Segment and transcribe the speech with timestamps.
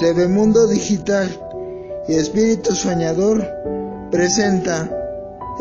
[0.00, 1.28] TV Mundo Digital
[2.08, 3.46] y Espíritu Soñador
[4.10, 4.90] presenta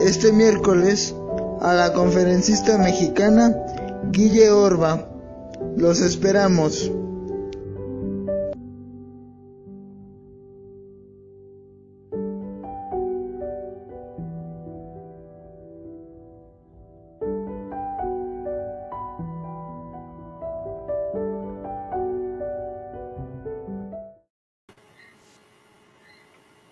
[0.02, 1.14] este miércoles
[1.60, 3.54] a la conferencista mexicana
[4.12, 5.10] Guille Orba.
[5.76, 6.90] Los esperamos.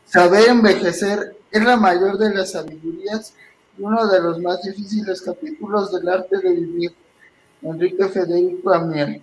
[0.07, 3.33] Saber envejecer es la mayor de las sabidurías
[3.77, 6.95] y uno de los más difíciles capítulos del arte de vivir.
[7.61, 9.21] Enrique Federico Amiel.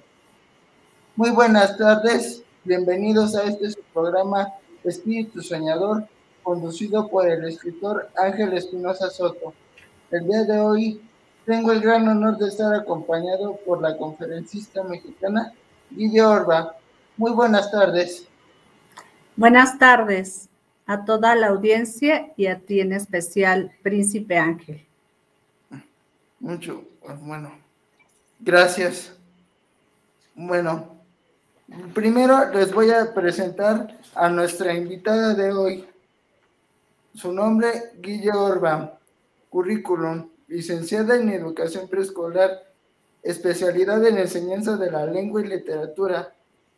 [1.17, 4.53] Muy buenas tardes, bienvenidos a este programa
[4.83, 6.07] Espíritu Soñador,
[6.43, 9.55] conducido por el escritor Ángel Espinosa Soto.
[10.11, 11.01] El día de hoy
[11.47, 15.51] tengo el gran honor de estar acompañado por la conferencista mexicana
[15.91, 16.77] Guille Orba.
[17.17, 18.29] Muy buenas tardes.
[19.35, 20.51] Buenas tardes
[20.87, 24.85] a toda la audiencia y a ti en especial, Príncipe Ángel.
[26.41, 26.85] Mucho,
[27.23, 27.53] bueno,
[28.41, 29.17] gracias.
[30.35, 30.99] Bueno,
[31.95, 35.89] primero les voy a presentar a nuestra invitada de hoy.
[37.15, 38.99] Su nombre, Guille Orba,
[39.49, 42.51] currículum, licenciada en educación preescolar,
[43.23, 46.35] especialidad en enseñanza de la lengua y literatura,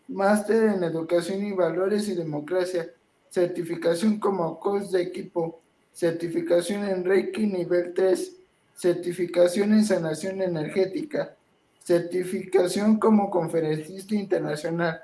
[0.09, 2.89] máster en educación y valores y democracia,
[3.31, 5.61] certificación como coach de equipo,
[5.93, 8.37] certificación en Reiki nivel 3,
[8.77, 11.37] certificación en sanación energética,
[11.83, 15.03] certificación como conferencista internacional,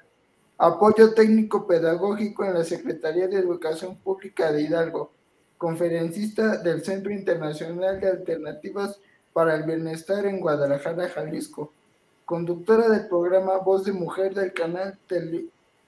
[0.59, 5.11] apoyo técnico pedagógico en la Secretaría de Educación Pública de Hidalgo,
[5.59, 8.99] conferencista del Centro Internacional de Alternativas
[9.33, 11.73] para el Bienestar en Guadalajara, Jalisco,
[12.25, 14.99] conductora del programa Voz de Mujer del canal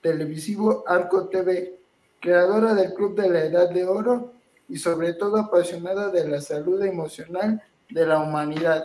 [0.01, 1.79] televisivo Arco TV,
[2.25, 4.33] creadora del Club de la Edad de Oro
[4.67, 8.83] y sobre todo apasionada de la salud emocional de la humanidad.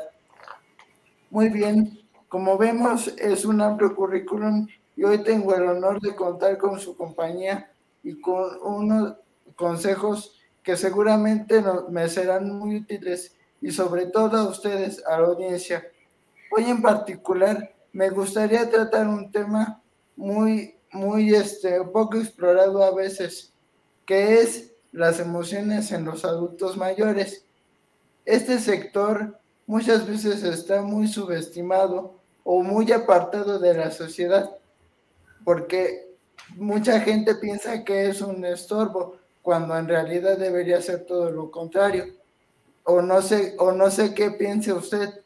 [1.30, 4.68] Muy bien, como vemos es un amplio currículum
[4.98, 7.72] y hoy tengo el honor de contar con su compañía
[8.04, 9.16] y con unos
[9.56, 15.88] consejos que seguramente me serán muy útiles y sobre todo a ustedes, a la audiencia.
[16.52, 19.82] Hoy en particular me gustaría tratar un tema
[20.18, 23.54] muy muy este, poco explorado a veces,
[24.06, 27.46] que es las emociones en los adultos mayores.
[28.26, 34.50] Este sector muchas veces está muy subestimado o muy apartado de la sociedad,
[35.44, 36.10] porque
[36.56, 42.06] mucha gente piensa que es un estorbo, cuando en realidad debería ser todo lo contrario.
[42.84, 45.22] O no sé, o no sé qué piense usted.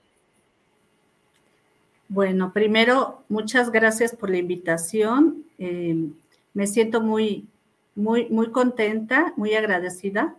[2.13, 5.45] Bueno, primero, muchas gracias por la invitación.
[5.57, 6.11] Eh,
[6.53, 7.47] me siento muy,
[7.95, 10.35] muy, muy contenta, muy agradecida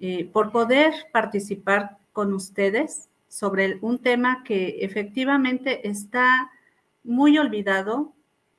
[0.00, 6.50] eh, por poder participar con ustedes sobre un tema que efectivamente está
[7.04, 8.12] muy olvidado,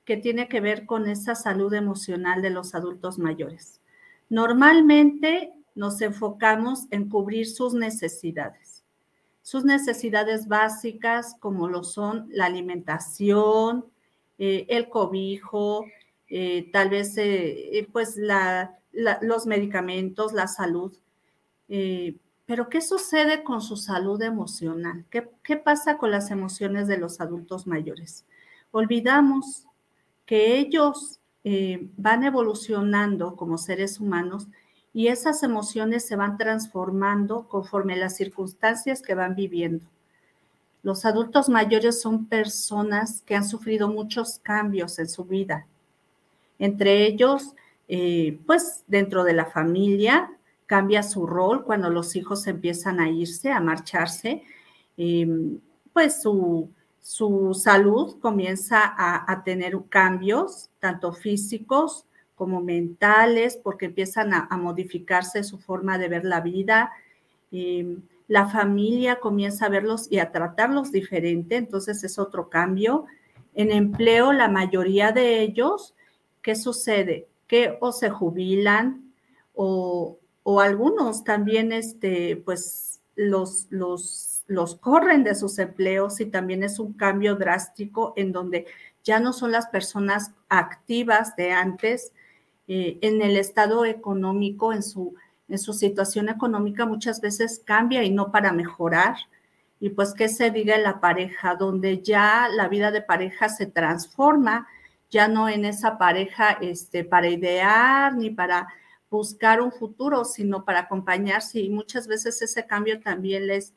[0.05, 3.81] que tiene que ver con esa salud emocional de los adultos mayores.
[4.29, 8.76] Normalmente nos enfocamos en cubrir sus necesidades
[9.47, 13.85] sus necesidades básicas como lo son la alimentación,
[14.37, 15.85] eh, el cobijo,
[16.27, 18.17] eh, tal vez eh, pues
[19.21, 20.91] los medicamentos, la salud.
[22.45, 25.05] pero ¿qué sucede con su salud emocional?
[25.09, 28.25] ¿Qué, ¿Qué pasa con las emociones de los adultos mayores?
[28.71, 29.65] Olvidamos
[30.25, 31.21] que ellos
[31.95, 34.49] van evolucionando como seres humanos
[34.93, 39.85] y esas emociones se van transformando conforme las circunstancias que van viviendo.
[40.83, 45.67] Los adultos mayores son personas que han sufrido muchos cambios en su vida.
[46.59, 47.53] Entre ellos,
[47.87, 50.31] eh, pues dentro de la familia
[50.65, 54.43] cambia su rol cuando los hijos empiezan a irse, a marcharse,
[54.97, 55.59] em,
[55.93, 56.71] pues su,
[57.53, 62.06] salud comienza a tener cambios, tanto físicos
[62.37, 66.91] como mentales, porque empiezan a, modificarse su forma de ver la vida.
[67.51, 73.05] Em, la familia comienza a verlos y a tratarlos diferente, entonces es otro cambio.
[73.55, 75.95] En empleo, la mayoría de ellos,
[76.43, 77.27] ¿qué sucede?
[77.47, 79.11] Que o se jubilan
[79.55, 80.19] o,
[80.61, 86.93] algunos también, este, pues, los, los, los corren de sus empleos y también es un
[86.93, 88.67] cambio drástico en donde
[89.03, 92.11] ya no son las personas activas de antes,
[92.67, 95.15] eh, en el estado económico, en su,
[95.47, 99.15] en su situación económica muchas veces cambia y no para mejorar.
[99.79, 103.67] Y pues que se diga en la pareja, donde ya la vida de pareja se
[103.67, 104.67] transforma,
[105.09, 108.67] ya no en esa pareja este, para idear ni para
[109.09, 113.73] buscar un futuro, sino para acompañarse y muchas veces ese cambio también les,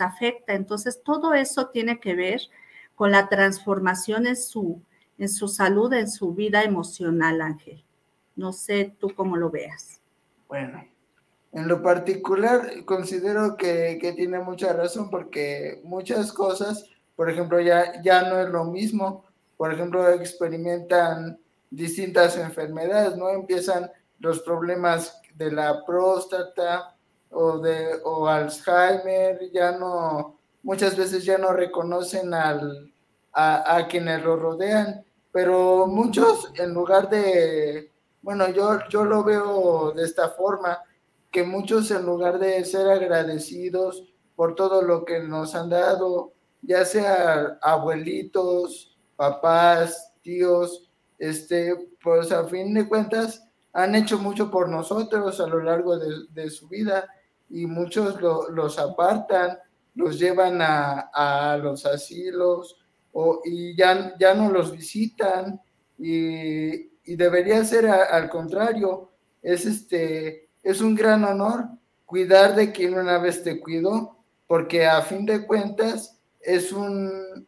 [0.00, 0.54] afecta.
[0.54, 2.40] Entonces, todo eso tiene que ver
[2.94, 4.36] con la transformación en
[5.18, 7.84] en su salud, en su vida emocional, Ángel.
[8.38, 10.00] No sé tú cómo lo veas.
[10.46, 10.86] Bueno,
[11.50, 18.00] en lo particular considero que, que tiene mucha razón porque muchas cosas, por ejemplo, ya,
[18.00, 19.24] ya no es lo mismo.
[19.56, 23.28] Por ejemplo, experimentan distintas enfermedades, ¿no?
[23.28, 23.90] Empiezan
[24.20, 26.96] los problemas de la próstata
[27.30, 32.92] o de o Alzheimer, ya no, muchas veces ya no reconocen al,
[33.32, 37.90] a, a quienes lo rodean, pero muchos en lugar de,
[38.22, 40.78] bueno, yo, yo lo veo de esta forma,
[41.30, 46.32] que muchos en lugar de ser agradecidos por todo lo que nos han dado,
[46.62, 54.68] ya sea abuelitos, papás, tíos, este, pues a fin de cuentas, han hecho mucho por
[54.68, 57.08] nosotros a lo largo de, su vida
[57.50, 59.58] y muchos los apartan,
[59.94, 62.76] los llevan a, los asilos
[63.12, 65.60] o, y ya, ya no los visitan
[65.98, 69.10] y, debería ser al contrario,
[69.42, 71.66] es, este, es un gran honor
[72.06, 74.16] cuidar de quien una vez te cuidó,
[74.46, 77.46] porque a fin de cuentas es un,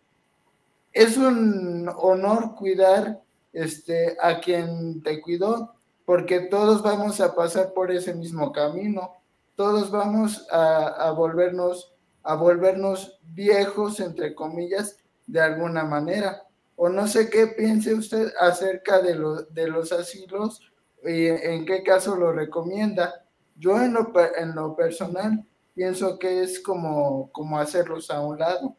[0.93, 3.21] es un honor cuidar
[3.53, 5.75] este, a quien te cuidó
[6.11, 9.13] porque todos vamos a pasar por ese mismo camino,
[9.55, 14.97] todos vamos a, volvernos a volvernos viejos, entre comillas,
[15.29, 16.43] de alguna manera.
[16.83, 19.15] O no sé qué piense usted acerca de,
[19.51, 20.61] de los asilos
[21.05, 23.27] y en qué caso lo recomienda.
[23.57, 25.45] Yo en lo, en lo personal
[25.75, 28.77] pienso que es como, como hacerlos a un lado.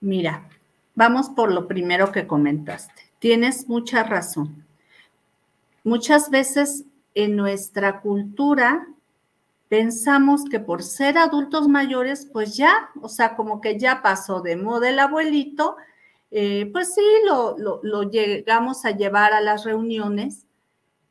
[0.00, 0.48] Mira,
[0.94, 3.10] vamos por lo primero que comentaste.
[3.18, 4.64] Tienes mucha razón
[5.84, 6.84] muchas veces
[7.14, 8.88] en nuestra cultura
[9.68, 14.56] pensamos que por ser adultos mayores, pues ya, o sea, como que ya pasó de
[14.56, 15.76] moda el abuelito,
[16.36, 20.48] eh, pues sí, lo, llegamos a llevar a las reuniones,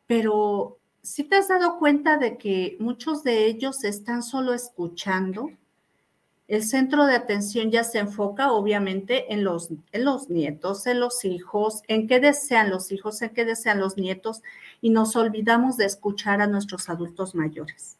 [0.05, 5.49] pero ¿sí te has dado cuenta de que muchos de ellos están solo escuchando?
[6.49, 11.23] El centro de atención ya se enfoca obviamente en los, en los nietos, en los
[11.23, 14.41] hijos, en qué desean los hijos, en qué desean los nietos,
[14.81, 17.95] y nos olvidamos de escuchar a nuestros adultos mayores.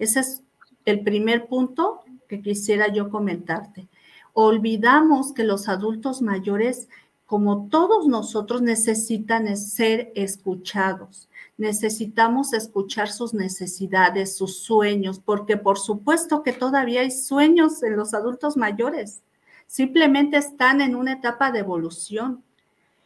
[0.00, 0.42] Ese es
[0.84, 3.86] el primer punto que quisiera yo comentarte.
[4.32, 6.88] Olvidamos que los adultos mayores,
[7.26, 11.28] como todos nosotros, necesitan ser escuchados.
[11.58, 18.14] Necesitamos escuchar sus necesidades, sus sueños, porque por supuesto que todavía hay sueños en los
[18.14, 19.22] adultos mayores.
[19.66, 22.42] Simplemente están en una etapa de evolución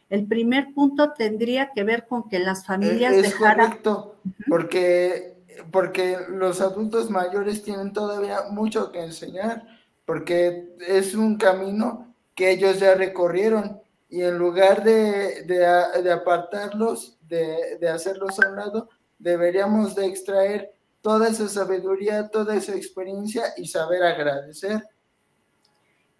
[0.09, 4.15] el primer punto tendría que ver con que las familias es, correcto,
[4.47, 5.35] porque,
[5.71, 9.65] porque los adultos mayores tienen todavía mucho que enseñar,
[10.05, 17.77] porque es un camino que ellos ya recorrieron y en lugar de, de, apartarlos, de,
[17.79, 23.67] de hacerlos a un lado, deberíamos de extraer toda esa sabiduría, toda esa experiencia y
[23.67, 24.83] saber agradecer.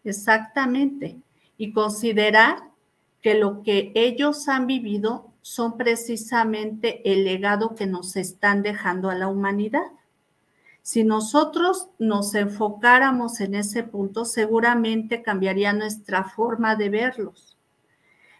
[0.03, 1.17] Exactamente.
[1.57, 2.57] Y considerar
[3.21, 9.15] que lo que ellos han vivido son precisamente el legado que nos están dejando a
[9.15, 9.85] la humanidad.
[10.85, 17.57] Si nosotros nos enfocáramos en ese punto, seguramente cambiaría nuestra forma de verlos.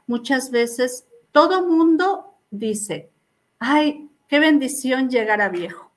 [0.05, 3.09] Muchas veces todo mundo dice,
[3.57, 5.89] ay, qué bendición llegar a viejo.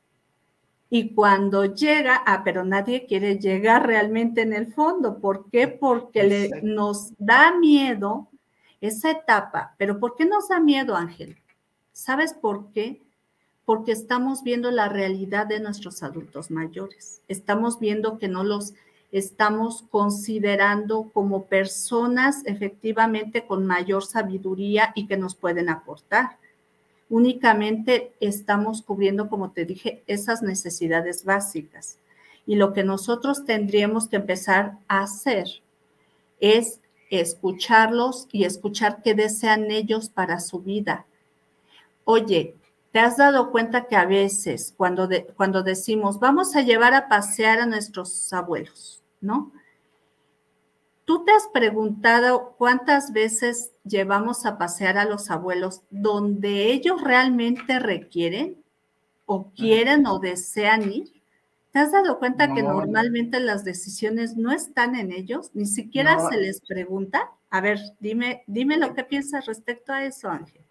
[0.89, 5.21] Y cuando llega, ah, pero nadie quiere llegar realmente en el fondo.
[5.21, 5.69] ¿Por qué?
[5.69, 8.31] Porque le, nos da miedo
[8.81, 9.75] esa etapa.
[9.77, 11.37] Pero ¿por qué nos da miedo, Ángel?
[11.93, 13.03] ¿Sabes por qué?
[13.69, 17.21] Porque estamos viendo la realidad de nuestros adultos mayores.
[17.29, 18.73] Estamos viendo que no los
[19.13, 26.39] estamos considerando como personas efectivamente con mayor sabiduría y que nos pueden aportar.
[27.11, 31.99] Únicamente estamos cubriendo, como te dije, esas necesidades básicas.
[32.47, 35.47] Y lo que nosotros tendríamos que empezar a hacer
[36.41, 41.05] es escucharlos y escuchar qué desean ellos para su vida.
[42.05, 42.55] Oye,
[42.99, 47.61] ¿te has dado cuenta que a veces cuando, cuando decimos vamos a llevar a pasear
[47.61, 49.53] a nuestros abuelos, ¿no?
[51.05, 57.79] ¿Tú te has preguntado cuántas veces llevamos a pasear a los abuelos donde ellos realmente
[57.79, 58.65] requieren
[59.27, 61.23] o quieren o desean ir?
[61.71, 65.53] ¿Te has dado cuenta que normalmente las decisiones no están en ellos?
[65.55, 67.31] Ni siquiera se les pregunta.
[67.49, 70.65] A ver, dime, dime lo que piensas respecto a eso, Ángel.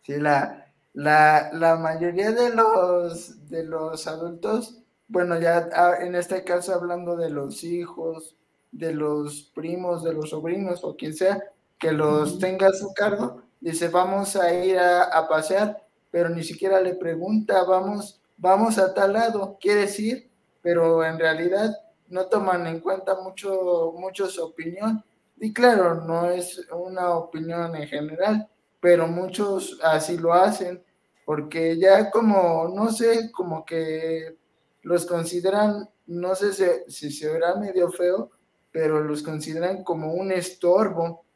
[0.00, 0.67] Sí, la,
[0.98, 7.16] la, la mayoría de los, de los adultos, bueno, ya ah, en este caso hablando
[7.16, 8.34] de los hijos,
[8.72, 11.40] de los primos, de los sobrinos o quien sea,
[11.78, 16.80] que los tenga a su cargo, dice, vamos a ir a, pasear, pero ni siquiera
[16.80, 20.28] le pregunta, vamos, vamos a tal lado, ¿quieres ir?
[20.62, 21.76] Pero en realidad
[22.08, 25.04] no toman en cuenta mucho, mucho su opinión.
[25.36, 28.48] Y claro, no es una opinión en general,
[28.80, 30.82] pero muchos así lo hacen,
[31.28, 34.38] porque ya como, no sé, como que
[34.80, 38.30] los consideran, no sé si, si se verá medio feo,
[38.72, 41.26] pero los consideran como un estorbo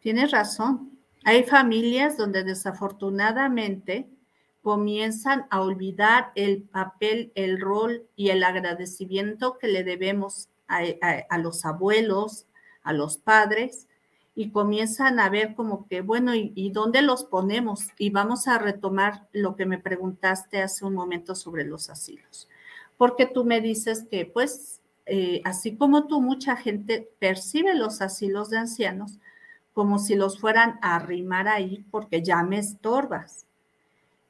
[0.00, 0.98] Tienes razón.
[1.22, 4.08] Hay familias donde desafortunadamente
[4.62, 11.66] comienzan a olvidar el papel, el rol y el agradecimiento que le debemos a, los
[11.66, 12.46] abuelos,
[12.84, 13.86] a los padres,
[14.36, 17.88] y comienzan a ver como que, bueno, ¿y, dónde los ponemos?
[17.98, 22.48] Y vamos a retomar lo que me preguntaste hace un momento sobre los asilos.
[22.96, 28.50] Porque tú me dices que, pues, eh, así como tú, mucha gente percibe los asilos
[28.50, 29.18] de ancianos
[29.72, 33.44] como si los fueran a arrimar ahí porque ya me estorbas.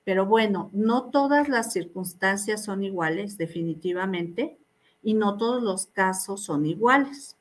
[0.03, 4.59] Pero bueno, no todas las circunstancias son iguales, definitivamente,
[5.03, 7.37] y no todos los casos son iguales.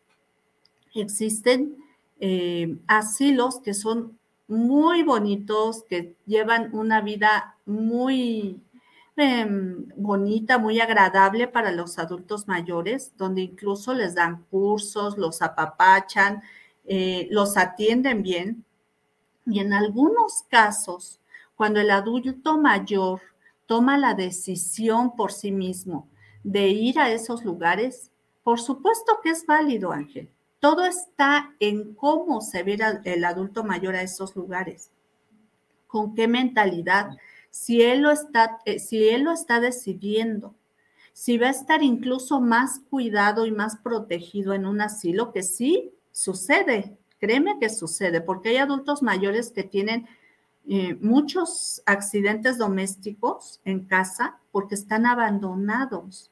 [0.94, 1.83] Existen
[2.26, 8.62] eh, asilos que son muy bonitos, que llevan una vida muy
[9.18, 16.42] em, bonita, muy agradable para los adultos mayores, donde incluso les dan cursos, los apapachan,
[16.86, 18.64] eh, los atienden bien
[19.46, 21.20] y en algunos casos,
[21.58, 23.20] cuando el adulto mayor
[23.66, 26.08] toma la decisión por sí mismo
[26.46, 28.12] de ir a esos lugares,
[28.44, 30.33] por supuesto que es válido, Ángel.
[30.64, 34.92] Todo está en cómo se ve el adulto mayor a esos lugares,
[35.88, 37.10] con qué mentalidad,
[37.50, 40.56] si él lo está, eh, si él lo está decidiendo,
[41.12, 45.94] si va a estar incluso más cuidado y más protegido en un asilo, que sí
[46.14, 50.08] Sucede, créeme que sucede, porque hay adultos mayores que tienen
[50.70, 56.32] eh, muchos accidentes domésticos en casa porque están abandonados,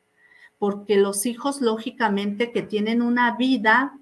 [0.60, 3.98] porque los hijos lógicamente que tienen una vida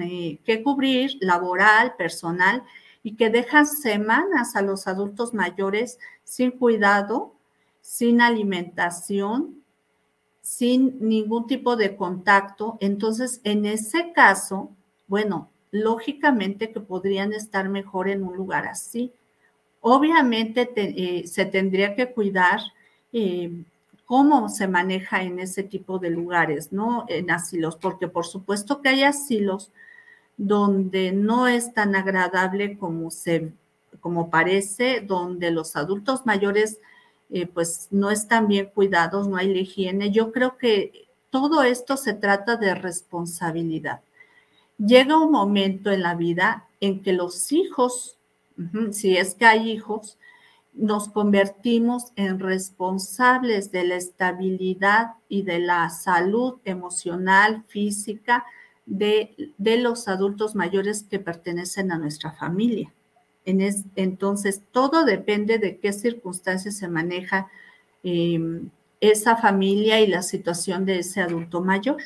[0.00, 2.62] eh, que cubrir, laboral, personal,
[3.02, 7.34] y que dejan semanas a los adultos mayores sin cuidado,
[7.80, 9.62] sin alimentación,
[10.40, 12.78] sin ningún tipo de contacto.
[12.80, 14.70] Entonces, en ese caso,
[15.06, 19.12] bueno, lógicamente que podrían estar mejor en un lugar así.
[19.80, 22.60] Obviamente eh, se tendría que cuidar
[23.12, 23.64] eh,
[24.06, 27.04] cómo se maneja en ese tipo de lugares, ¿no?
[27.08, 29.72] En asilos, porque por supuesto que hay asilos
[30.36, 33.52] donde no es tan agradable como se
[34.00, 36.78] como parece, donde los adultos mayores
[37.30, 40.10] eh, pues no están bien cuidados, no hay la higiene.
[40.10, 44.02] Yo creo que todo esto se trata de responsabilidad
[44.78, 48.18] llega un momento en la vida en que los hijos,
[48.92, 50.18] si es que hay hijos,
[50.72, 58.44] nos convertimos en responsables de la estabilidad y de la salud emocional, física
[58.86, 62.92] de, los adultos mayores que pertenecen a nuestra familia.
[63.44, 67.48] entonces, todo depende de qué circunstancias se maneja
[68.02, 72.00] em, esa familia y la situación de ese adulto mayor.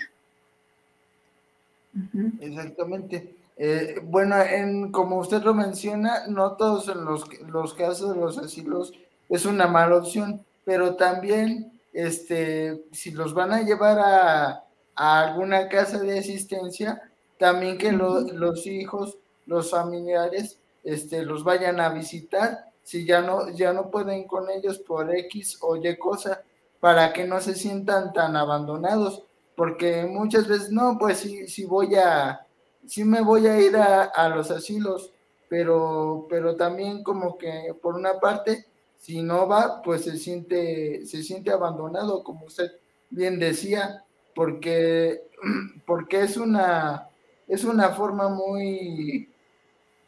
[2.40, 3.34] Exactamente.
[3.56, 8.38] Eh, bueno, en, como usted lo menciona, no todos en los, los casos de los
[8.38, 8.92] asilos
[9.28, 14.64] es una mala opción, pero también este, si los van a llevar a,
[14.98, 17.02] alguna casa de asistencia,
[17.38, 23.72] también que los hijos, los familiares, este, los vayan a visitar, si ya no, ya
[23.72, 26.42] no pueden con ellos por X o Y cosa,
[26.80, 29.22] para que no se sientan tan abandonados.
[29.54, 32.46] Porque muchas veces, no, pues sí, sí voy a,
[32.86, 35.12] sí me voy a ir a, los asilos,
[35.48, 38.66] pero, pero también como que por una parte,
[38.98, 42.72] si no va, pues se siente, se siente abandonado, como usted
[43.10, 44.04] bien decía,
[44.38, 45.24] porque,
[45.84, 47.08] porque es una,
[47.48, 49.28] es una forma muy,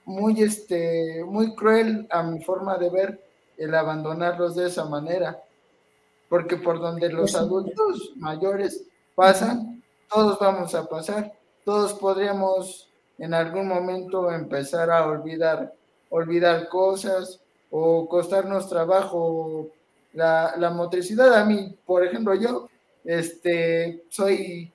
[0.04, 3.24] muy, este, muy cruel a mi forma de ver
[3.58, 5.42] el abandonarlos de esa manera,
[6.28, 8.84] porque por donde los pues adultos mayores
[9.16, 11.32] pasan, todos vamos a pasar,
[11.64, 15.74] todos podríamos en algún momento empezar a olvidar,
[16.08, 19.70] olvidar cosas o costarnos trabajo.
[20.12, 21.34] La, la motricidad.
[21.34, 22.69] A mí, por ejemplo, yo
[23.04, 24.72] este, soy,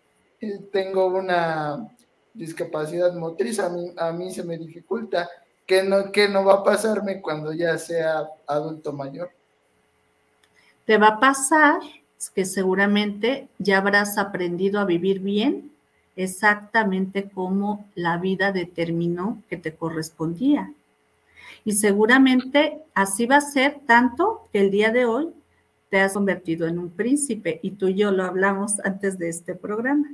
[0.71, 1.89] tengo una,
[2.35, 5.27] discapacidad motriz, a mí, a mí se me dificulta.
[5.65, 9.31] ¿Qué no, ¿Qué no va a pasarme cuando ya sea adulto mayor?
[10.85, 11.79] Te va a pasar
[12.35, 15.71] que seguramente ya habrás aprendido a vivir bien
[16.15, 20.71] exactamente como la vida determinó que te correspondía.
[21.63, 25.29] Y seguramente así va a ser tanto que el día de hoy
[25.89, 29.55] te has convertido en un príncipe y tú y yo lo hablamos antes de este
[29.55, 30.11] programa.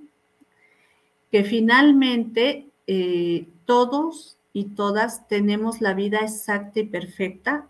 [1.32, 7.68] Que finalmente eh, todos y todas tenemos la vida exacta y perfecta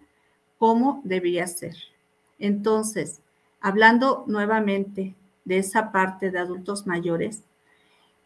[0.58, 1.75] como debía ser.
[2.39, 3.22] Entonces,
[3.60, 5.15] hablando nuevamente
[5.46, 7.43] de esa parte de adultos mayores,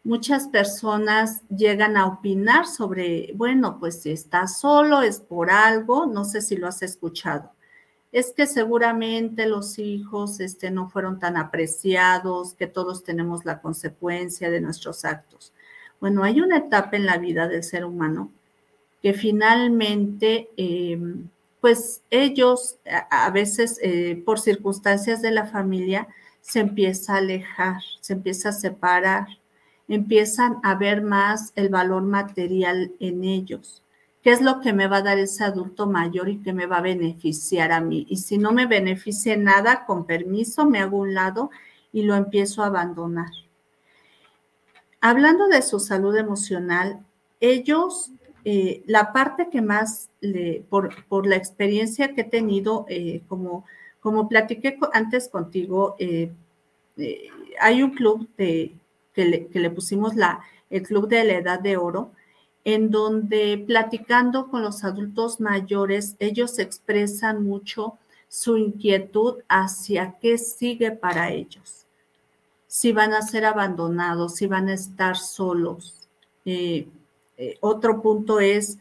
[0.04, 6.24] muchas personas llegan a opinar sobre, bueno, pues si estás solo es por algo, no
[6.24, 7.50] sé si lo has escuchado.
[8.16, 14.50] Es que seguramente los hijos este, no fueron tan apreciados, que todos tenemos la consecuencia
[14.50, 15.52] de nuestros actos.
[16.00, 18.32] Bueno, hay una etapa en la vida del ser humano
[19.02, 21.28] que finalmente, em,
[21.60, 22.78] pues ellos
[23.10, 26.08] a, veces eh, por circunstancias de la familia
[26.40, 29.26] se empieza a alejar, se empieza a separar
[29.88, 33.82] empiezan a ver más el valor material en ellos.
[34.26, 36.78] ¿Qué es lo que me va a dar ese adulto mayor y que me va
[36.78, 38.08] a beneficiar a mí?
[38.10, 41.48] Y si no me beneficia nada, con permiso, me hago un lado
[41.92, 43.30] y lo empiezo a abandonar.
[45.00, 47.06] Hablando de su salud emocional,
[47.38, 48.10] ellos,
[48.44, 50.08] eh, la parte que más,
[50.70, 53.64] por, la experiencia que he tenido, eh, como,
[54.00, 56.32] como platiqué antes contigo, eh,
[57.60, 58.74] hay un club de,
[59.14, 62.10] que le, pusimos la, el Club de la Edad de Oro,
[62.66, 67.96] en donde platicando con los adultos mayores, ellos expresan mucho
[68.28, 71.86] su inquietud hacia qué sigue para ellos.
[72.66, 76.08] Si van a ser abandonados, si van a estar solos.
[76.44, 76.88] Eh,
[77.36, 78.78] eh, otro punto es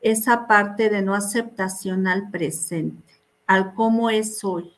[0.00, 3.14] esa parte de no aceptación al presente,
[3.46, 4.74] al cómo es hoy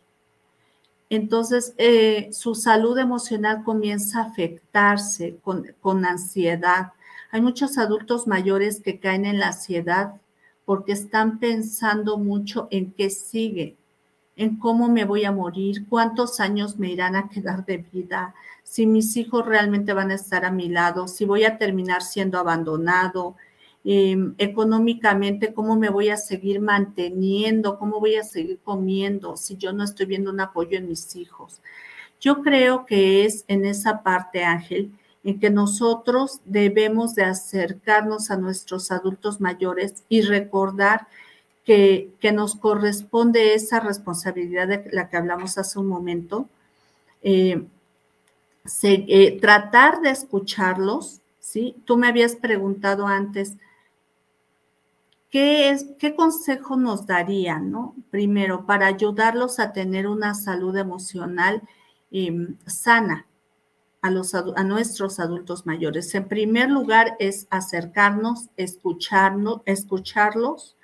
[1.14, 6.92] entonces eh, su salud emocional comienza a afectarse con, ansiedad.
[7.32, 10.20] Hay muchos adultos mayores que caen en la ansiedad
[10.64, 13.76] porque están pensando mucho en qué sigue,
[14.36, 18.86] en cómo me voy a morir, cuántos años me irán a quedar de vida, si
[18.86, 23.34] mis hijos realmente van a estar a mi lado, si voy a terminar siendo abandonado,
[23.84, 29.72] Em, económicamente, cómo me voy a seguir manteniendo, cómo voy a seguir comiendo si yo
[29.72, 31.60] no estoy viendo un apoyo en mis hijos.
[32.20, 34.92] Yo creo que es en esa parte, Ángel,
[35.24, 41.06] en que nosotros debemos de acercarnos a nuestros adultos mayores y recordar
[41.64, 46.48] que, nos corresponde esa responsabilidad de la que hablamos hace un momento,
[47.22, 47.64] eh,
[48.82, 51.76] eh, tratar de escucharlos, ¿sí?
[51.84, 53.54] Tú me habías preguntado antes,
[55.30, 57.94] ¿Qué, es, ¿Qué consejo nos darían, no?
[58.10, 61.62] Primero, para ayudarlos a tener una salud emocional
[62.10, 63.26] em, sana
[64.02, 66.14] a, nuestros adultos mayores.
[66.14, 70.76] En primer lugar, es acercarnos, escucharnos, escucharlos.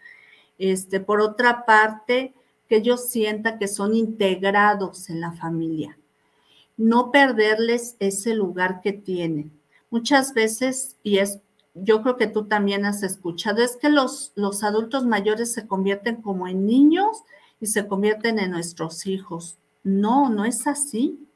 [0.57, 2.33] Este, por otra parte,
[2.69, 5.99] que ellos sientan que son integrados en la familia.
[6.77, 9.53] No perderles ese lugar que tienen.
[9.91, 11.41] Muchas veces, y es
[11.75, 16.23] yo creo que tú también has escuchado, es que los, los adultos mayores se convierten
[16.23, 17.23] como en niños
[17.61, 19.59] y se convierten en nuestros hijos.
[19.85, 21.28] No, no es así.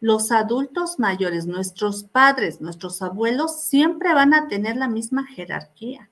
[0.00, 6.10] Los adultos mayores, nuestros padres, nuestros abuelos, siempre van a tener la misma jerarquía.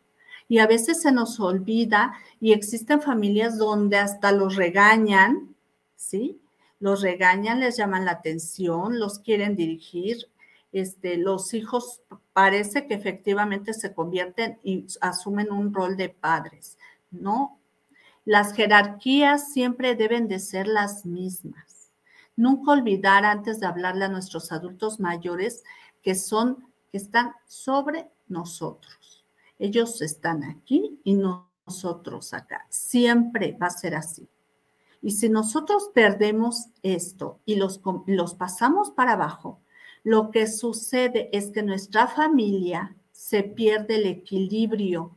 [0.49, 5.55] Y a veces se nos olvida y existen familias donde hasta los regañan,
[5.97, 6.41] ¿sí?
[6.81, 10.29] Los regañan, les llaman la atención, los quieren dirigir,
[10.73, 12.01] este, los hijos
[12.33, 16.79] parece que efectivamente se convierten y asumen un rol de padres,
[17.11, 17.59] ¿no?
[18.25, 21.82] Las jerarquías siempre deben de ser las mismas.
[22.37, 25.63] Nunca olvidar antes de hablarle a nuestros adultos mayores
[26.03, 29.25] que son, que están sobre nosotros.
[29.59, 32.67] Ellos están aquí y nosotros acá.
[32.69, 34.29] Siempre va a ser así.
[35.03, 39.61] Y si nosotros perdemos esto y los, los pasamos para abajo,
[40.05, 45.15] lo que sucede es que nuestra familia se pierde el equilibrio.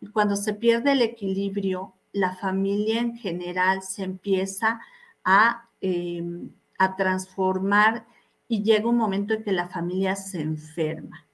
[0.00, 4.80] Y cuando se pierde el equilibrio, la familia en general se empieza
[5.24, 8.06] a, em, a transformar
[8.48, 11.26] y llega un momento en que la familia se enferma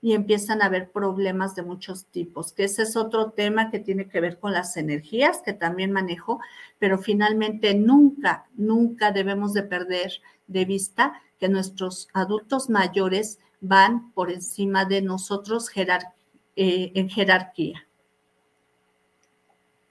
[0.00, 4.08] y empiezan a haber problemas de muchos tipos, que ese es otro tema que tiene
[4.08, 6.40] que ver con las energías, que también manejo,
[6.78, 10.12] pero finalmente nunca, nunca debemos de perder
[10.46, 17.84] de vista que nuestros adultos mayores van por encima de nosotros eh, en jerarquía.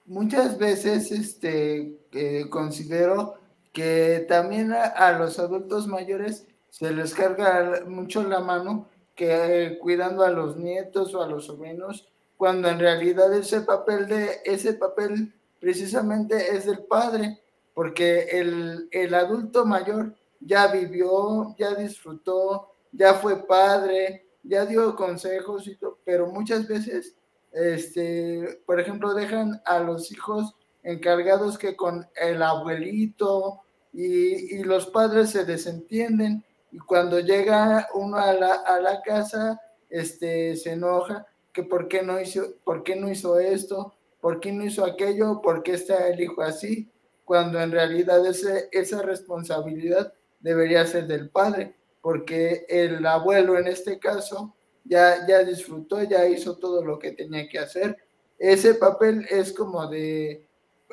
[0.05, 3.35] Muchas veces este, eh, considero
[3.77, 10.31] que también a, los adultos mayores se les carga mucho la mano que cuidando a
[10.31, 16.55] los nietos o a los sobrinos, cuando en realidad ese papel de ese papel precisamente
[16.55, 17.39] es del padre,
[17.75, 25.67] porque el, el adulto mayor ya vivió, ya disfrutó, ya fue padre, ya dio consejos,
[25.67, 27.15] y todo, pero muchas veces,
[27.51, 33.61] este, por ejemplo, dejan a los hijos encargados que con el abuelito
[33.99, 40.55] y, los padres se desentienden y cuando llega uno a la, a la casa, este,
[40.55, 44.63] se enoja que por qué no hizo, por qué no hizo esto, por qué no
[44.63, 46.91] hizo aquello, por qué está el hijo así,
[47.25, 53.97] cuando en realidad ese, esa responsabilidad debería ser del padre, porque el abuelo en este
[53.97, 57.97] caso ya, ya disfrutó, ya hizo todo lo que tenía que hacer.
[58.37, 60.45] Ese papel es como de,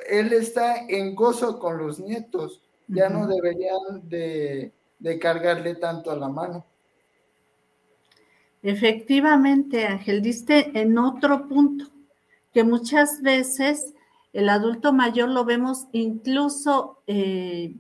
[0.09, 6.17] él está en gozo con los nietos, ya no deberían de, de cargarle tanto a
[6.17, 6.65] la mano.
[8.63, 11.87] Efectivamente, Ángel, diste en otro punto,
[12.53, 13.93] que muchas veces
[14.33, 17.77] el adulto mayor lo vemos incluso eh,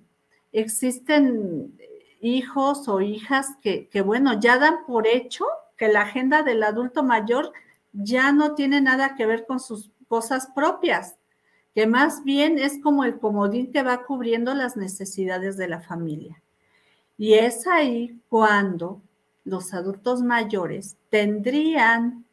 [0.52, 1.78] existen
[2.20, 7.52] hijos o hijas que, bueno, ya dan por hecho que la agenda del adulto mayor
[7.92, 11.16] ya no tiene nada que ver con sus cosas propias,
[11.74, 16.40] que más bien es como el comodín que va cubriendo las necesidades de la familia.
[17.18, 19.02] Y es ahí cuando
[19.44, 22.24] los adultos mayores tendrían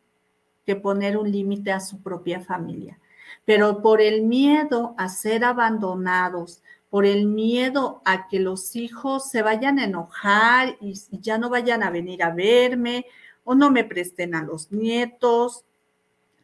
[0.65, 2.99] que poner un límite a su propia familia,
[3.45, 9.41] pero por el miedo a ser abandonados, por el miedo a que los hijos se
[9.41, 13.05] vayan a enojar y, ya no vayan a venir a verme
[13.43, 15.65] o no me presten a los nietos,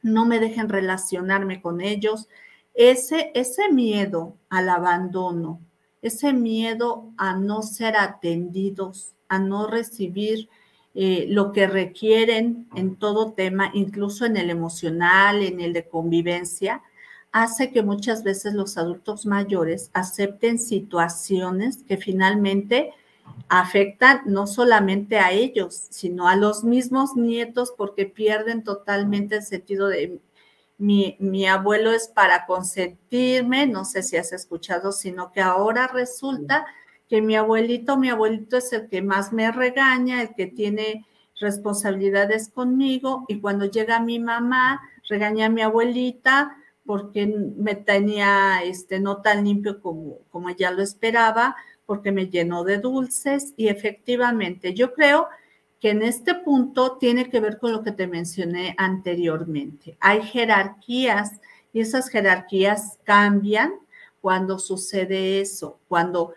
[0.01, 2.27] no me dejen relacionarme con ellos.
[2.77, 5.59] Ese, ese miedo al abandono,
[6.03, 10.47] ese miedo a no ser atendidos, a no recibir
[10.93, 16.83] eh, lo que requieren en todo tema, incluso en el emocional, en el de convivencia,
[17.31, 22.91] hace que muchas veces los adultos mayores acepten situaciones que finalmente
[23.49, 29.87] afectan no solamente a ellos, sino a los mismos nietos porque pierden totalmente el sentido
[29.87, 30.19] de
[30.77, 36.65] mi, mi, abuelo es para consentirme, no sé si has escuchado, sino que ahora resulta
[37.09, 41.05] que mi abuelito, mi abuelito es el que más me regaña, el que tiene
[41.39, 48.99] responsabilidades conmigo y cuando llega mi mamá, regaña a mi abuelita, porque me tenía este,
[48.99, 54.73] no tan limpio como, como ella lo esperaba, porque me llenó de dulces y efectivamente
[54.73, 55.37] yo creo que
[55.81, 59.97] en este punto tiene que ver con lo que te mencioné anteriormente.
[59.99, 61.39] Hay jerarquías
[61.73, 63.73] y esas jerarquías cambian
[64.21, 66.33] cuando sucede eso, cuando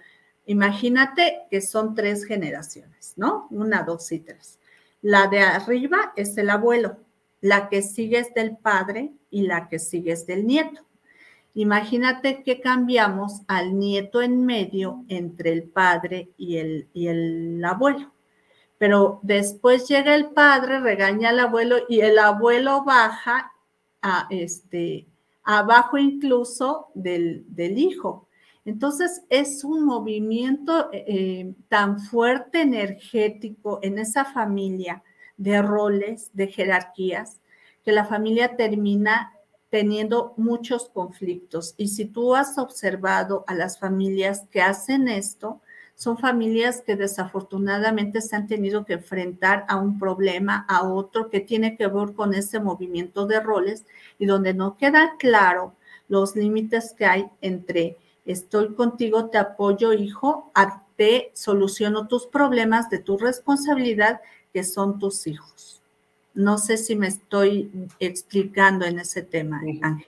[0.46, 3.46] imagínate que son tres generaciones, ¿no?
[3.50, 4.58] Una, dos y tres.
[5.02, 6.98] La de arriba es el abuelo,
[7.40, 10.82] la que sigue es del padre y la que sigue es del nieto.
[11.54, 18.12] Imagínate que cambiamos al nieto en medio entre el padre y el, y el abuelo.
[18.80, 23.52] Pero después llega el padre, regaña al abuelo y el abuelo baja
[24.00, 25.06] a este,
[25.42, 28.26] abajo incluso del, del hijo.
[28.64, 35.02] Entonces es un movimiento eh, tan fuerte energético en esa familia
[35.36, 37.38] de roles, de jerarquías,
[37.84, 39.34] que la familia termina
[39.68, 41.74] teniendo muchos conflictos.
[41.76, 45.60] Y si tú has observado a las familias que hacen esto,
[46.00, 51.40] son familias que desafortunadamente se han tenido que enfrentar a un problema, a otro que
[51.40, 53.84] tiene que ver con ese movimiento de roles
[54.18, 55.74] y donde no queda claro
[56.08, 60.50] los límites que hay entre estoy contigo, te apoyo, hijo,
[60.96, 64.22] te soluciono tus problemas de tu responsabilidad
[64.54, 65.82] que son tus hijos.
[66.32, 70.06] No sé si me estoy explicando en ese tema, Ángel.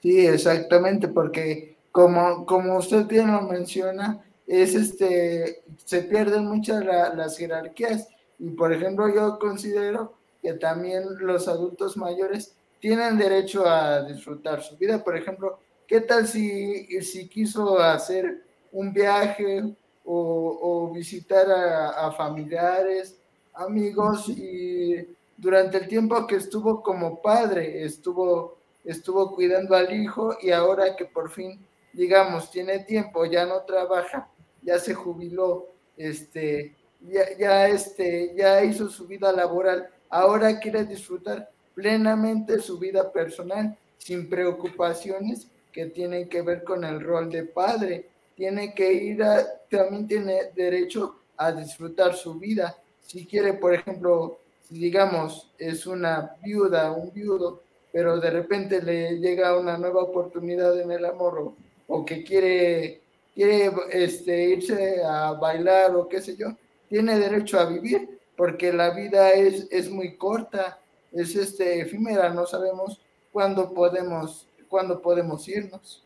[0.00, 7.36] Sí, exactamente, porque como, como usted bien lo menciona, es este, se pierden muchas las
[7.36, 8.08] jerarquías.
[8.38, 14.76] Y por ejemplo yo considero que también los adultos mayores tienen derecho a disfrutar su
[14.76, 15.04] vida.
[15.04, 19.64] Por ejemplo, ¿qué tal si, si quiso hacer un viaje
[20.04, 23.18] o, visitar a familiares
[23.58, 25.06] amigos y
[25.36, 31.04] durante el tiempo que estuvo como padre, estuvo, estuvo cuidando al hijo y ahora que
[31.04, 31.58] por fin,
[31.92, 34.28] digamos, tiene tiempo, ya no trabaja,
[34.68, 41.50] ya se jubiló, este, ya, ya, este, ya hizo su vida laboral, ahora quiere disfrutar
[41.74, 48.08] plenamente su vida personal, sin preocupaciones que tienen que ver con el rol de padre.
[48.36, 52.76] Tiene que ir a, también tiene derecho a disfrutar su vida.
[53.00, 59.58] Si quiere, por ejemplo, digamos, es una viuda, un viudo, pero de repente le llega
[59.58, 61.54] una nueva oportunidad en el amor
[61.86, 63.00] o, que quiere,
[63.38, 66.56] quiere este, irse a bailar o qué sé yo,
[66.88, 70.80] tiene derecho a vivir porque la vida es, es muy corta,
[71.12, 76.02] es este, efímera, no sabemos cuándo podemos, cuándo podemos irnos.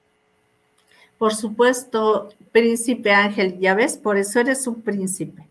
[1.17, 5.49] Por supuesto, príncipe Ángel, ya ves, por eso eres un príncipe,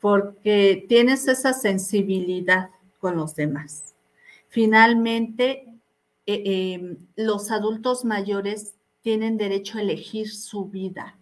[0.00, 2.70] porque tienes esa sensibilidad
[3.00, 3.94] con los demás.
[4.48, 5.66] Finalmente,
[6.24, 8.72] eh, em, los adultos mayores
[9.02, 11.18] tienen derecho a elegir su vida,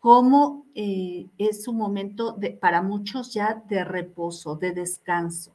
[0.00, 5.52] cómo eh, es su momento para muchos ya de reposo, de descanso.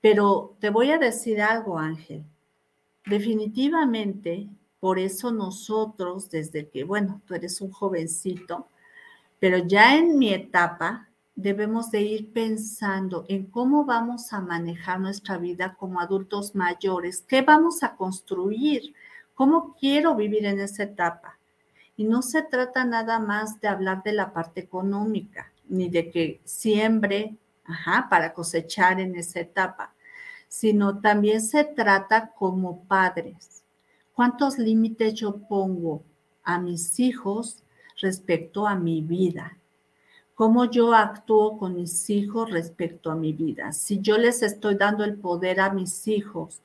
[0.00, 2.24] Pero te voy a decir algo, Ángel.
[3.04, 4.48] Definitivamente,
[4.80, 8.68] por eso nosotros, desde que, bueno, tú eres un jovencito,
[9.40, 15.38] pero ya en mi etapa, debemos de ir pensando en cómo vamos a manejar nuestra
[15.38, 18.92] vida como adultos mayores, qué vamos a construir,
[19.38, 21.38] cómo quiero vivir en esa etapa.
[21.96, 26.40] Y no se trata nada más de hablar de la parte económica, ni de que
[26.42, 29.94] siembre ajá, para cosechar en esa etapa,
[30.48, 33.62] sino también se trata como padres.
[34.12, 36.02] ¿Cuántos límites yo pongo
[36.42, 37.62] a mis hijos
[38.02, 39.56] respecto a mi vida?
[40.34, 43.72] cómo yo actúo con mis hijos respecto a mi vida.
[43.72, 46.60] Si yo les estoy dando el poder a mis hijos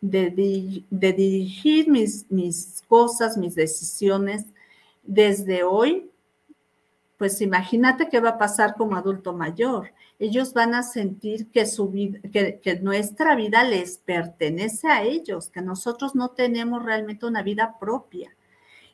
[0.00, 4.44] de, dirigir mis, mis cosas, mis decisiones
[5.02, 6.10] desde hoy,
[7.16, 9.92] pues imagínate qué va a pasar como adulto mayor.
[10.18, 15.48] Ellos van a sentir que, su vida, que, que, nuestra vida les pertenece a ellos,
[15.48, 18.34] que nosotros no tenemos realmente una vida propia.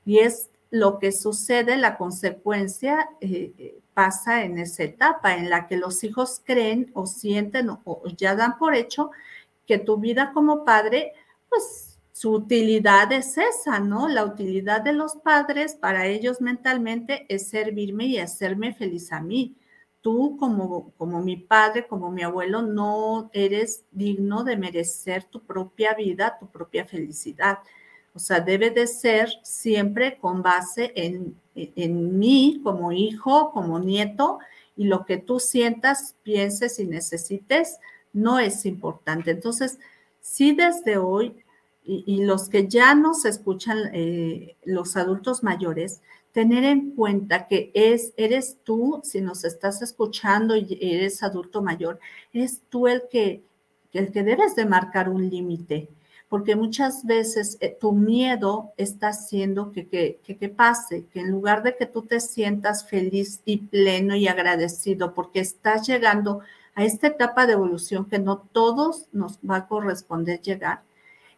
[0.05, 5.77] Y es lo que sucede, la consecuencia eh, pasa en esa etapa en la que
[5.77, 9.11] los hijos creen o sienten o, ya dan por hecho
[9.67, 11.13] que tu vida como padre,
[11.49, 14.09] pues su utilidad es esa, ¿no?
[14.09, 19.57] La utilidad de los padres para ellos mentalmente es servirme y hacerme feliz a mí.
[20.03, 25.95] Tú como, como mi padre, como mi abuelo, no eres digno de merecer tu propia
[25.95, 27.59] vida, tu propia felicidad.
[28.15, 34.39] O sea, debe de ser siempre con base en, en mí como hijo, como nieto,
[34.77, 37.79] y lo que tú sientas, pienses y necesites
[38.13, 39.31] no es importante.
[39.31, 39.79] Entonces,
[40.21, 41.37] sí desde hoy,
[41.85, 46.01] y, los que ya nos escuchan, eh, los adultos mayores,
[46.33, 51.99] tener en cuenta que es, eres tú, si nos estás escuchando y eres adulto mayor,
[52.33, 53.43] es tú el que,
[53.93, 55.89] el que debes de marcar un límite
[56.33, 61.77] porque muchas veces eh, tu miedo está haciendo que, que, pase, que en lugar de
[61.77, 66.45] que tú te sientas feliz y pleno y agradecido porque estás llegando a
[66.77, 70.83] esta etapa de evolución que no todos nos va a corresponder llegar,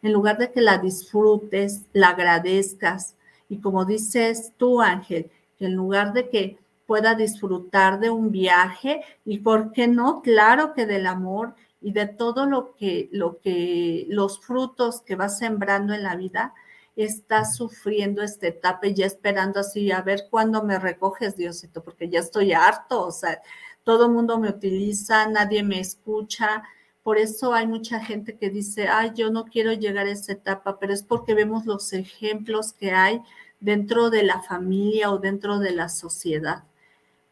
[0.03, 3.17] en lugar de que la disfrutes, la agradezcas
[3.49, 9.01] y como dices tú, Ángel, que en lugar de que pueda disfrutar de un viaje
[9.25, 10.23] y, ¿por qué no?
[10.23, 15.39] Claro que del amor y de todo lo que, lo que, los frutos que vas
[15.39, 16.55] sembrando en la vida,
[16.97, 22.09] estás sufriendo esta etapa y ya esperando así, a ver cuándo me recoges, Diosito, porque
[22.09, 23.41] ya estoy harto, o sea,
[23.83, 26.63] todo el mundo me utiliza, nadie me escucha.
[27.03, 30.79] Por eso hay mucha gente que dice, ay, yo no quiero llegar a esa etapa,
[30.79, 33.21] pero es porque vemos los ejemplos que hay
[33.61, 36.65] dentro de la familia o dentro de la sociedad,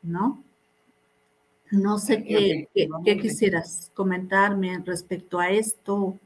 [0.02, 0.44] ¿no?
[1.70, 2.68] No sé qué,
[3.18, 6.18] quisieras comentarme respecto a esto.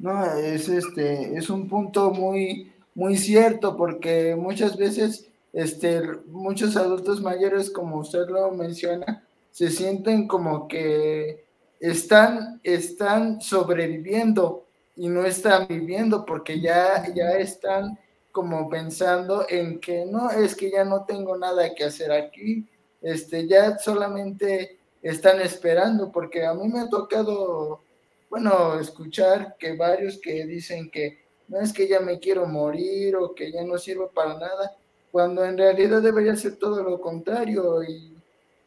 [0.00, 7.20] No, es este, es un punto muy, muy cierto, porque muchas veces, este, muchos adultos
[7.20, 11.44] mayores, como usted lo menciona, se sienten como que
[11.80, 14.64] están, están sobreviviendo
[14.96, 17.98] y no están viviendo porque ya, ya están
[18.32, 22.66] como pensando en que no, es que ya no tengo nada que hacer aquí,
[23.02, 27.82] este, ya solamente están esperando, porque a mí me ha tocado,
[28.30, 33.34] bueno, escuchar que varios que dicen que no es que ya me quiero morir o
[33.34, 34.76] que ya no sirvo para nada,
[35.10, 38.16] cuando en realidad debería ser todo lo contrario, y,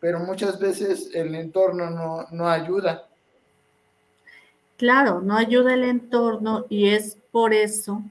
[0.02, 3.08] pero muchas veces el entorno no, no ayuda.
[4.76, 8.04] Claro, no ayuda el entorno y es por eso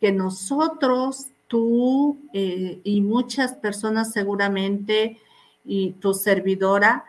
[0.00, 5.18] que nosotros tú eh, y muchas personas seguramente
[5.64, 7.04] y tu servidora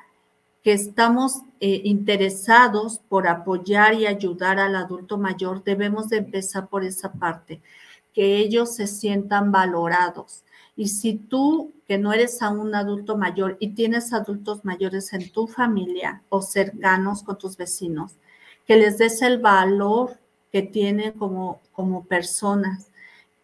[0.64, 6.84] que estamos eh, interesados por apoyar y ayudar al adulto mayor, debemos de empezar por
[6.84, 7.62] esa parte,
[8.14, 10.44] que ellos se sientan valorados.
[10.76, 15.48] Y si tú, que no eres aún adulto mayor y tienes adultos mayores en tu
[15.48, 18.18] familia o cercanos con tus vecinos,
[18.66, 20.18] que les des el valor
[20.52, 22.92] que tienen como, como personas,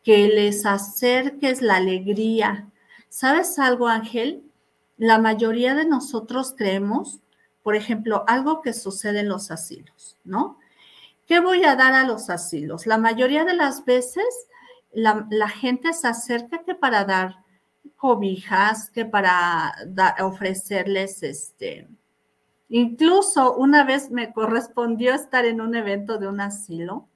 [0.04, 2.68] que les acerques la alegría.
[3.08, 4.44] ¿Sabes algo, Ángel?
[5.00, 7.20] la mayoría de nosotros creemos,
[7.64, 10.58] por ejemplo, algo que sucede en los asilos, ¿no?
[11.28, 12.88] ¿Qué voy a dar a los asilos?
[12.88, 14.26] La mayoría de las veces
[14.92, 17.44] la, gente se acerca que para dar
[17.96, 19.74] cobijas, que para
[20.22, 21.88] ofrecerles este.
[22.70, 27.08] Incluso una vez me correspondió estar en un evento de un asilo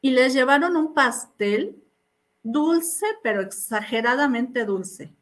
[0.00, 1.82] y les llevaron un pastel
[2.42, 5.15] dulce, pero exageradamente dulce.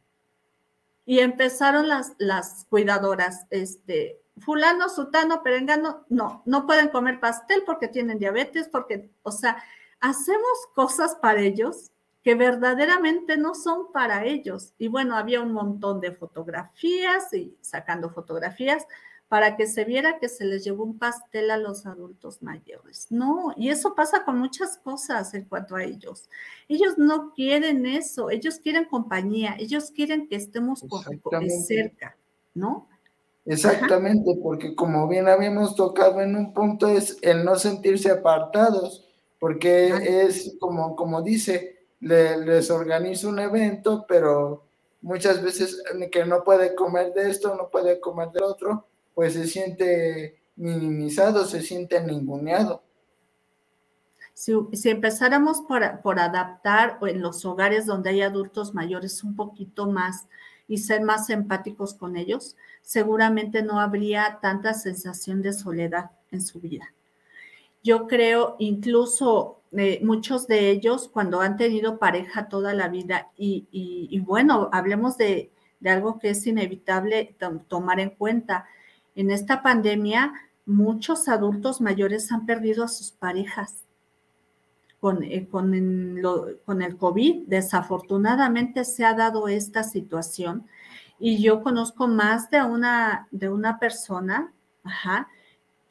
[1.06, 7.88] Y empezaron las, las cuidadoras, este, fulano, sutano, perengano, no, no pueden comer pastel porque
[7.88, 9.62] tienen diabetes, porque, o sea,
[10.00, 11.90] hacemos cosas para ellos
[12.22, 14.72] que verdaderamente no son para ellos.
[14.78, 18.86] Y bueno, había un montón de fotografías y sacando fotografías,
[19.28, 23.06] para que se viera que se les llevó un pastel a los adultos mayores.
[23.10, 26.28] No, y eso pasa con muchas cosas en cuanto a ellos.
[26.68, 30.84] Ellos no quieren eso, ellos quieren compañía, ellos quieren que estemos
[31.66, 32.16] cerca,
[32.54, 32.88] ¿no?
[33.46, 39.06] Exactamente, porque como bien habíamos tocado en un punto es el no sentirse apartados,
[39.38, 39.88] porque
[40.26, 44.64] es como, como dice, les organizo un evento, pero
[45.02, 49.46] muchas veces que no puede comer de esto, no puede comer del otro, pues se
[49.46, 52.82] siente minimizado, se siente ninguneado.
[54.34, 54.52] Si,
[54.90, 60.26] empezáramos por, por adaptar en los hogares donde hay adultos mayores un poquito más
[60.66, 66.60] y ser más empáticos con ellos, seguramente no habría tanta sensación de soledad en su
[66.60, 66.92] vida.
[67.84, 73.68] Yo creo incluso eh, muchos de ellos cuando han tenido pareja toda la vida y,
[73.70, 77.36] y bueno, hablemos de, de, algo que es inevitable
[77.68, 78.66] tomar en cuenta
[79.14, 80.32] en esta pandemia,
[80.66, 83.84] muchos adultos mayores han perdido a sus parejas
[85.00, 87.46] con, eh, con, el COVID.
[87.46, 90.66] Desafortunadamente se ha dado esta situación
[91.18, 94.52] y yo conozco más de una, de una persona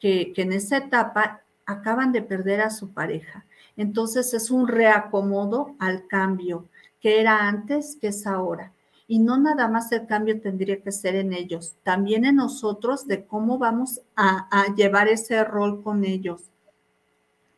[0.00, 3.46] que, que en esa etapa acaban de perder a su pareja.
[3.76, 6.68] Entonces es un reacomodo al cambio
[7.00, 8.72] que era antes, que es ahora.
[9.06, 13.26] Y no nada más el cambio tendría que ser en ellos, también en nosotros de
[13.26, 16.50] cómo vamos a, llevar ese rol con ellos,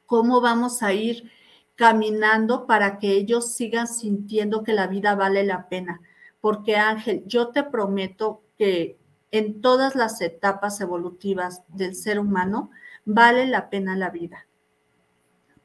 [0.06, 1.30] cómo vamos a ir
[1.76, 6.00] caminando para que ellos sigan sintiendo que la vida vale la pena.
[6.40, 8.98] Porque Ángel, yo te prometo que
[9.30, 12.70] en todas las etapas evolutivas del ser humano
[13.04, 14.46] vale la pena la vida.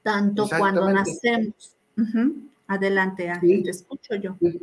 [0.04, 1.76] Tanto cuando nacemos.
[2.68, 4.36] Adelante, Ángel, te escucho yo.
[4.40, 4.60] Sí,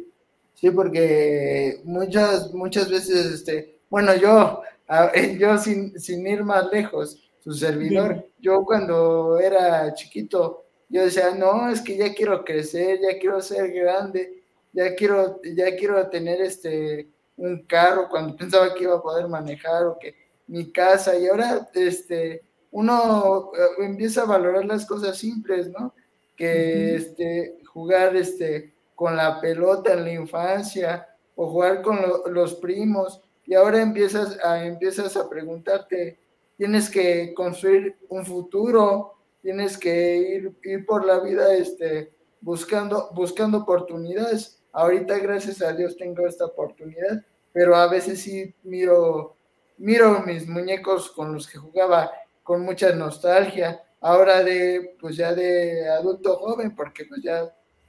[0.75, 4.63] porque muchas, muchas veces, este, bueno, yo,
[5.39, 11.71] yo sin, sin ir más lejos, su servidor, yo cuando era chiquito, yo decía, no,
[11.71, 14.43] es que ya quiero crecer, ya quiero ser grande,
[14.73, 19.87] ya quiero, ya quiero tener este un carro cuando pensaba que iba a poder manejar
[19.87, 20.15] o que
[20.47, 25.95] mi casa y ahora este uno eh, empieza a valorar las cosas simples, ¿no?
[26.37, 31.07] Que este jugar este con la pelota en la infancia
[31.37, 32.01] o jugar con
[32.33, 36.19] los primos y ahora empiezas a, empiezas a preguntarte,
[36.57, 43.59] tienes que construir un futuro, tienes que ir, ir por la vida este, buscando, buscando
[43.59, 44.61] oportunidades.
[44.73, 49.37] Ahorita, gracias a Dios, tengo esta oportunidad, pero a veces sí miro,
[49.77, 52.11] miro mis muñecos con los que jugaba
[52.43, 53.81] con mucha nostalgia.
[54.01, 57.49] Ahora de, pues ya de adulto joven, porque pues ya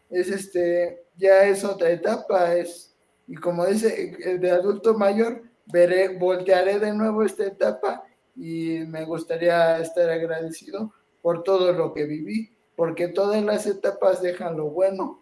[0.10, 2.96] es este, ya es otra etapa, es,
[3.28, 8.04] y como dice, el de adulto mayor, veré, voltearé de nuevo esta etapa
[8.36, 14.58] y me gustaría estar agradecido por todo lo que viví, porque todas las etapas dejan
[14.58, 15.22] lo bueno.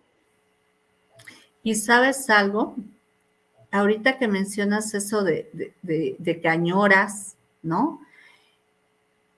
[1.63, 2.75] Y sabes algo,
[3.71, 7.99] ahorita que mencionas eso de, de, de cañoras, ¿no?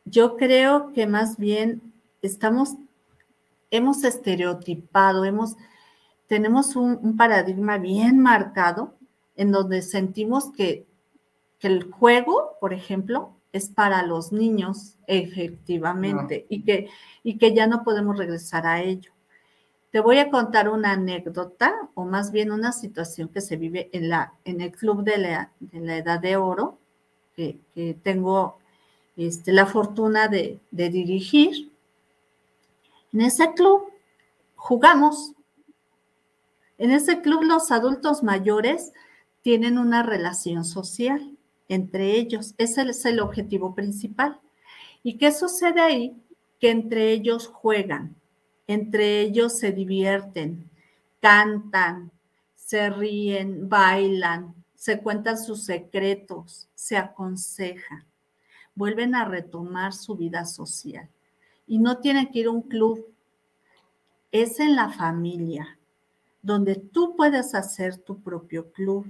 [0.06, 1.82] Yo creo que más bien
[2.22, 2.76] estamos
[3.72, 5.56] hemos estereotipado, hemos,
[6.28, 8.96] tenemos un, paradigma bien marcado
[9.36, 10.88] en donde sentimos que,
[11.62, 16.90] el juego, por ejemplo, es para los niños, efectivamente, y, que,
[17.22, 19.12] y que ya no podemos regresar a ello.
[19.92, 24.08] Te voy a contar una anécdota o más bien una situación que se vive en,
[24.08, 26.80] la, en el club de la, Edad de Oro,
[27.36, 27.60] que,
[28.04, 28.60] tengo
[29.18, 31.69] este, la fortuna de, de dirigir.
[33.14, 33.92] En ese club
[34.56, 35.34] jugamos.
[36.78, 38.94] En ese club los adultos mayores
[39.42, 41.36] tienen una relación social
[41.68, 42.56] entre ellos.
[42.58, 44.40] Ese es el objetivo principal.
[45.04, 46.22] ¿Y qué sucede ahí?
[46.60, 48.16] Que entre ellos juegan,
[48.68, 50.70] entre ellos se divierten,
[51.22, 52.12] cantan,
[52.56, 58.06] se ríen, bailan, se cuentan sus secretos, se aconsejan,
[58.76, 61.10] vuelven a retomar su vida social.
[61.70, 63.08] Y no tienen que ir a un club,
[64.34, 65.80] es en la familia,
[66.42, 69.10] donde tú puedes hacer tu propio club,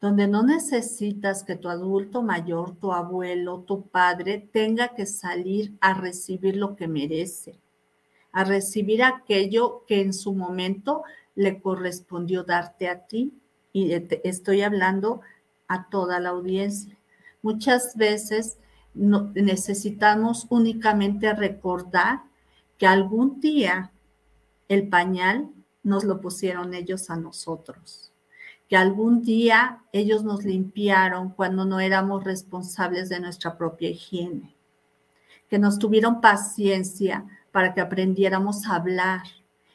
[0.00, 5.94] donde no necesitas que tu adulto mayor, tu abuelo, tu padre tenga que salir a
[5.94, 7.60] recibir lo que merece
[8.32, 11.02] a recibir aquello que en su momento
[11.34, 13.32] le correspondió darte a ti.
[13.72, 13.92] Y
[14.24, 15.20] estoy hablando
[15.68, 16.96] a toda la audiencia.
[17.42, 18.58] Muchas veces
[18.94, 22.22] necesitamos únicamente recordar
[22.78, 23.92] que algún día
[24.68, 25.50] el pañal
[25.82, 28.12] nos lo pusieron ellos a nosotros,
[28.68, 34.54] que algún día ellos nos limpiaron cuando no éramos responsables de nuestra propia higiene,
[35.48, 39.22] que nos tuvieron paciencia para que aprendiéramos a hablar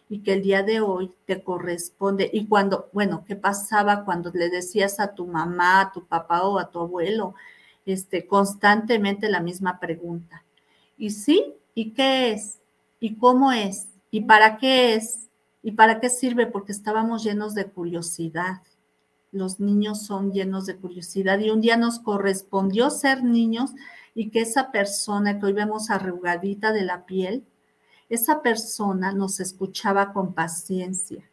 [0.07, 2.29] y que el día de hoy te corresponde.
[2.31, 6.59] Y cuando, bueno, ¿qué pasaba cuando le decías a tu mamá, a tu papá o
[6.59, 7.35] a tu abuelo
[7.85, 10.43] este, constantemente la misma pregunta?
[10.97, 11.53] ¿Y sí?
[11.73, 12.59] ¿Y qué es?
[12.99, 13.87] ¿Y cómo es?
[14.11, 15.27] ¿Y para qué es?
[15.61, 16.47] ¿Y para qué sirve?
[16.47, 18.61] Porque estábamos llenos de curiosidad.
[19.31, 23.71] Los niños son llenos de curiosidad y un día nos correspondió ser niños
[24.13, 27.43] y que esa persona que hoy vemos arrugadita de la piel,
[28.07, 31.29] esa persona nos escuchaba con paciencia.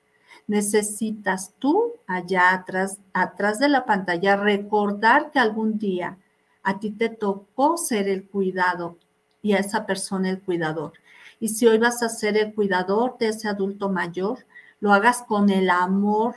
[0.48, 6.18] Necesitas tú allá atrás, atrás de la pantalla, recordar que algún día
[6.62, 8.98] a ti te tocó ser el cuidado
[9.42, 10.92] y a esa persona el cuidador.
[11.40, 14.46] Y si hoy vas a ser el cuidador de ese adulto mayor,
[14.80, 16.34] lo hagas con el amor,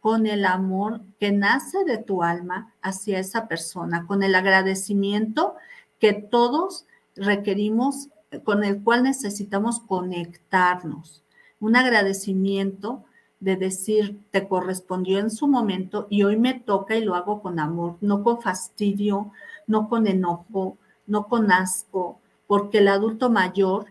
[0.00, 5.54] con el amor que nace de tu alma hacia esa persona, con el agradecimiento
[5.98, 8.08] que todos requerimos
[8.44, 11.22] con el cual necesitamos conectarnos.
[11.60, 13.04] Un agradecimiento
[13.42, 17.58] de decir, te correspondió en su momento y hoy me toca y lo hago con
[17.58, 19.32] amor, no con fastidio,
[19.66, 20.76] no con enojo,
[21.08, 23.86] no con asco, porque el adulto mayor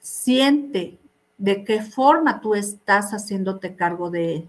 [0.00, 0.98] siente
[1.38, 4.48] de qué forma tú estás haciéndote cargo de él.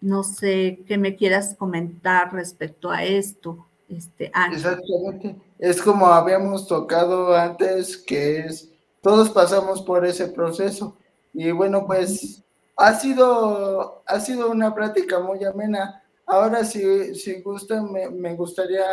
[0.00, 3.66] No sé qué me quieras comentar respecto a esto.
[3.90, 5.36] Este, Exactamente.
[5.58, 8.70] Es como habíamos tocado antes, que es,
[9.02, 10.96] todos pasamos por ese proceso.
[11.34, 12.42] Y bueno, pues
[12.80, 16.02] ha sido, ha sido una práctica muy amena.
[16.24, 18.86] Ahora, si, si gustan, me, gustaría,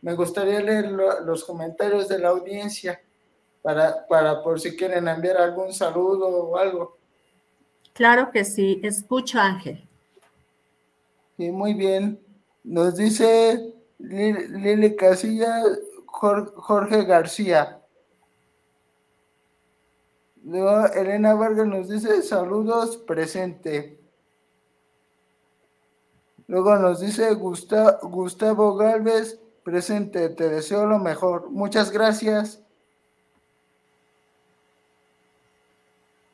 [0.00, 2.98] me gustaría leer los comentarios de la audiencia
[3.60, 6.96] para, para por si quieren enviar algún saludo o algo.
[7.92, 8.80] Claro que sí.
[8.82, 9.86] Escucho, Ángel.
[11.36, 12.18] Sí, muy bien.
[12.64, 15.62] Nos dice Lili Casilla,
[16.06, 17.82] Jorge García.
[20.46, 23.98] Luego Elena Vargas nos dice saludos, presente.
[26.46, 31.50] Luego nos dice Gustavo, Galvez, presente, te deseo lo mejor.
[31.50, 32.62] Muchas gracias.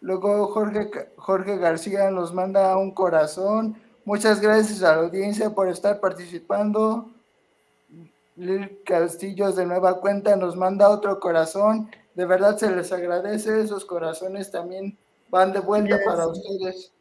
[0.02, 3.80] Luego Jorge, Jorge García nos manda un corazón.
[4.04, 7.08] Muchas gracias a la audiencia por estar participando.
[8.36, 11.88] Lil Castillos de nueva cuenta nos manda otro corazón.
[12.14, 13.60] De verdad se les agradece.
[13.60, 14.98] Esos corazones también
[15.30, 16.92] van de vuelta para ustedes.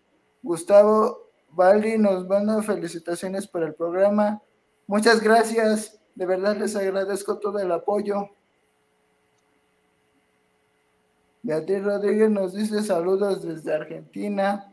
[0.42, 4.42] Gustavo Valdi nos manda felicitaciones por el programa.
[4.88, 6.00] Muchas gracias.
[6.16, 8.30] De verdad les agradezco todo el apoyo.
[11.44, 14.72] Beatriz Rodríguez nos dice saludos desde Argentina.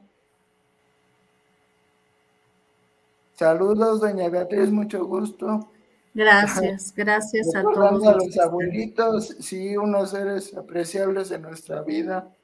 [3.34, 5.70] Saludos, doña Beatriz, mucho gusto.
[6.14, 8.06] Gracias, gracias a todos.
[8.06, 12.34] A los abuelitos, sí, unos seres apreciables de nuestra vida.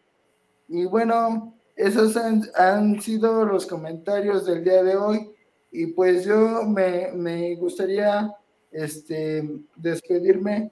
[0.68, 5.30] Y bueno, esos han, sido los comentarios del día de hoy.
[5.72, 8.32] Y pues yo me, gustaría
[8.70, 10.70] este, despedirme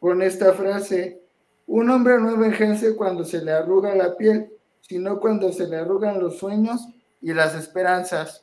[0.00, 1.20] con esta frase.
[1.66, 4.50] Un hombre no envejece cuando se le arruga la piel,
[4.80, 6.88] sino cuando se le arrugan los sueños
[7.22, 8.42] y las esperanzas.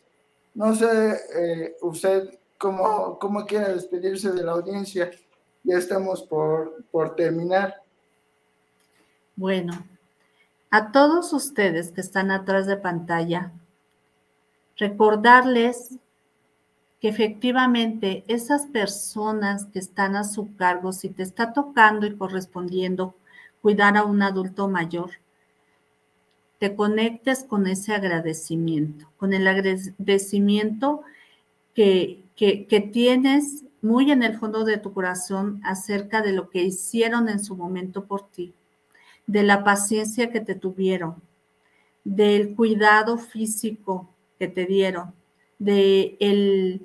[0.53, 5.09] No sé, eh, usted ¿Cómo, cómo quiere despedirse de la audiencia?
[5.63, 7.81] Ya estamos por, por terminar.
[9.35, 9.73] Bueno,
[10.69, 13.51] A todos ustedes que están atrás de pantalla,
[14.77, 15.97] recordarles
[17.01, 23.15] que efectivamente esas personas que están a su cargo, si te está tocando y correspondiendo
[23.61, 25.09] cuidar a un adulto mayor,
[26.59, 31.01] te conectes con ese agradecimiento, con el agradecimiento
[31.73, 37.29] que, que, tienes muy en el fondo de tu corazón acerca de lo que hicieron
[37.29, 38.55] en su momento por ti,
[39.27, 41.21] de la paciencia que te tuvieron,
[42.03, 45.13] del cuidado físico que te dieron,
[45.59, 46.83] de el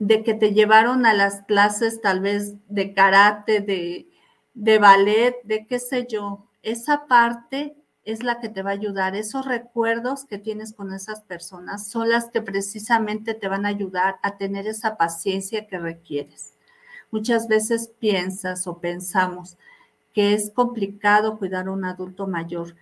[0.00, 4.08] de que te llevaron a las clases tal vez de karate, de,
[4.54, 6.46] de ballet, de qué sé yo.
[6.62, 7.76] Esa parte
[8.10, 9.16] es la que te va a ayudar.
[9.16, 14.16] Esos recuerdos que tienes con esas personas son las que precisamente te van a ayudar
[14.22, 16.54] a tener esa paciencia que requieres.
[17.10, 19.56] Muchas veces piensas o pensamos
[20.12, 22.76] que es complicado cuidar a un adulto mayor.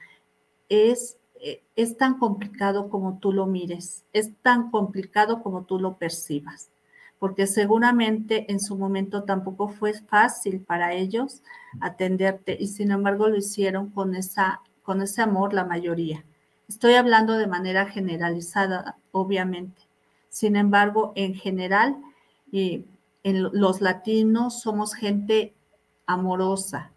[0.68, 5.96] Es, eh, es tan complicado como tú lo mires, es tan complicado como tú lo
[5.96, 6.70] percibas
[7.18, 11.42] porque seguramente en su momento tampoco fue fácil para ellos
[11.80, 16.24] atenderte y sin embargo lo hicieron con, esa, con ese amor la mayoría.
[16.66, 19.82] Estoy hablando de manera generalizada, obviamente.
[20.30, 21.98] Sin embargo, en general,
[22.50, 22.86] en
[23.52, 25.52] los latinos somos gente
[26.06, 26.90] amorosa.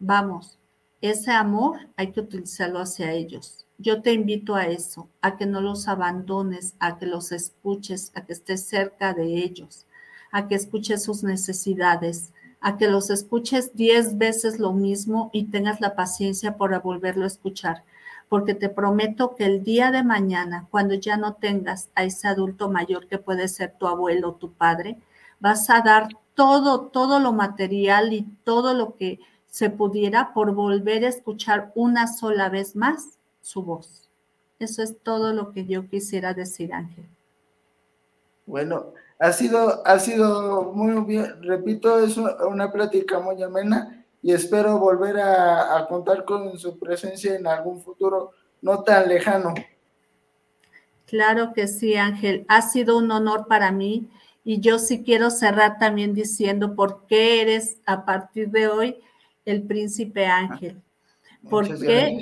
[0.00, 0.58] Vamos,
[1.00, 3.64] ese amor hay que utilizarlo hacia ellos.
[3.78, 8.26] Yo te invito a eso, a que no los abandones, a que los escuches, a
[8.26, 9.86] que estés cerca de ellos,
[10.32, 15.80] a que escuches sus necesidades, a que los escuches diez veces lo mismo y tengas
[15.80, 17.84] la paciencia para volverlo a escuchar.
[18.28, 22.70] Porque te prometo que el día de mañana, cuando ya no tengas a ese adulto
[22.70, 24.98] mayor que puede ser tu abuelo tu padre,
[25.40, 31.04] vas a dar todo, todo lo material y todo lo que se pudiera por volver
[31.04, 34.08] a escuchar una sola vez más su voz.
[34.60, 37.06] Eso es todo lo que yo quisiera decir, Ángel.
[38.46, 44.78] Bueno, ha sido, ha sido muy bien, repito, es una plática muy amena y espero
[44.78, 49.54] volver a, contar con su presencia en algún futuro no tan lejano.
[51.06, 52.46] Claro que sí, Ángel.
[52.48, 54.08] Ha sido un honor para mí
[54.42, 58.96] y yo sí quiero cerrar también diciendo por qué eres a partir de hoy
[59.44, 60.80] el príncipe Ángel.
[61.48, 62.20] Porque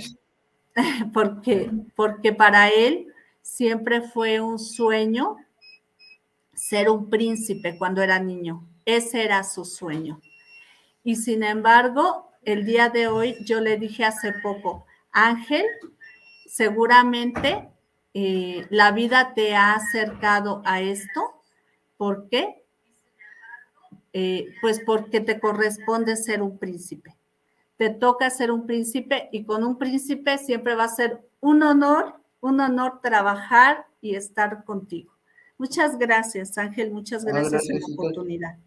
[1.12, 3.07] porque, porque para él
[3.42, 5.36] siempre fue un sueño
[6.59, 8.66] ser un príncipe cuando era niño.
[8.84, 10.20] Ese era su sueño.
[11.04, 15.64] Y sin embargo, el día de hoy yo le dije hace poco, Ángel,
[16.46, 17.68] seguramente
[18.14, 21.42] eh, la vida te ha acercado a esto.
[21.96, 22.64] ¿Por qué?
[24.12, 27.18] Eh, pues porque te corresponde ser un príncipe
[27.78, 32.20] te toca ser un príncipe y con un príncipe siempre va a ser un honor,
[32.40, 35.18] un honor trabajar y estar contigo.
[35.59, 38.59] Muchas gracias, Ángel, muchas gracias, por la oportunidad.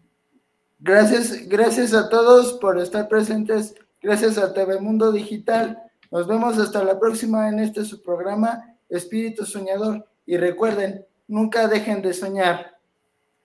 [0.78, 3.74] Gracias, gracias a todos por estar presentes.
[4.02, 5.82] Gracias a TV Mundo Digital.
[6.10, 10.06] Nos vemos hasta la próxima en este su programa Espíritu Soñador.
[10.26, 12.76] Y recuerden, nunca dejen de soñar.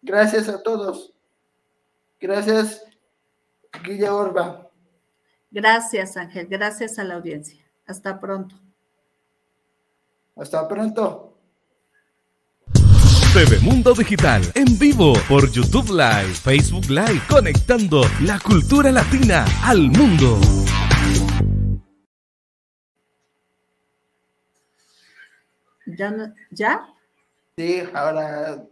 [0.01, 1.13] Gracias a todos.
[2.19, 2.83] Gracias,
[3.83, 4.69] Guilla Orba.
[5.51, 6.47] Gracias, Ángel.
[6.47, 7.63] Gracias a la audiencia.
[7.85, 8.55] Hasta pronto.
[10.35, 11.36] Hasta pronto.
[13.38, 19.91] TV Mundo Digital en vivo por YouTube Live, Facebook Live, conectando la cultura latina al
[19.91, 20.39] mundo.
[25.85, 26.33] ¿Ya?
[26.49, 26.88] ¿Ya?
[27.55, 28.63] Sí, ahora